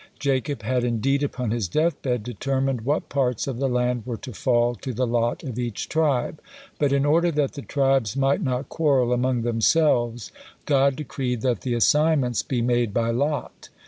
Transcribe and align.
Jacob 0.17 0.63
had 0.63 0.83
indeed 0.83 1.21
upon 1.21 1.51
his 1.51 1.67
death 1.67 2.01
bed 2.01 2.23
determined 2.23 2.81
what 2.81 3.07
parts 3.07 3.45
of 3.45 3.59
the 3.59 3.69
land 3.69 4.03
were 4.03 4.17
to 4.17 4.33
fall 4.33 4.73
to 4.73 4.95
the 4.95 5.05
lot 5.05 5.43
of 5.43 5.59
each 5.59 5.87
tribe, 5.87 6.41
but 6.79 6.91
in 6.91 7.05
order 7.05 7.29
that 7.29 7.53
the 7.53 7.61
tribes 7.61 8.17
might 8.17 8.41
not 8.41 8.67
quarrel 8.67 9.13
among 9.13 9.43
themselves, 9.43 10.31
God 10.65 10.95
decreed 10.95 11.41
that 11.41 11.61
the 11.61 11.75
assignments 11.75 12.41
be 12.41 12.63
made 12.63 12.95
by 12.95 13.11
lot. 13.11 13.69